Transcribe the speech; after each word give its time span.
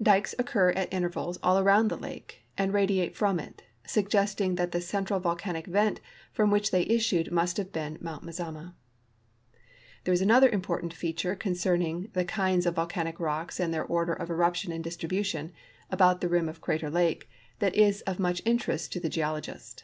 Dikes 0.00 0.32
occur 0.38 0.70
at 0.70 0.92
intervals 0.94 1.40
all 1.42 1.58
around 1.58 1.88
the 1.88 1.96
lake, 1.96 2.44
and 2.56 2.72
radiate 2.72 3.16
from 3.16 3.40
it, 3.40 3.64
suggesting 3.84 4.54
that 4.54 4.70
the 4.70 4.80
central 4.80 5.18
volcanic 5.18 5.66
vent 5.66 6.00
from 6.30 6.52
which 6.52 6.70
they 6.70 6.82
issued 6.82 7.32
must 7.32 7.56
have 7.56 7.72
been 7.72 7.98
Mount 8.00 8.22
Mazama. 8.24 8.76
There 10.04 10.14
is 10.14 10.22
another 10.22 10.48
important 10.48 10.94
feature 10.94 11.34
concerning 11.34 12.10
the 12.12 12.24
kinds 12.24 12.64
of 12.64 12.76
volcanic 12.76 13.18
rocks 13.18 13.58
and 13.58 13.74
their 13.74 13.84
order 13.84 14.12
of 14.12 14.30
eruption 14.30 14.70
and 14.70 14.84
distribution 14.84 15.50
about 15.90 16.20
the 16.20 16.28
rim 16.28 16.48
of 16.48 16.60
Crater 16.60 16.88
lake 16.88 17.28
that 17.58 17.74
is 17.74 18.02
of 18.02 18.20
much 18.20 18.40
interest 18.44 18.92
to 18.92 19.00
the 19.00 19.08
geologist. 19.10 19.82